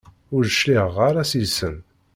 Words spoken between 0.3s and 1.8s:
Ur d-cliɛeɣ ara seg-sen.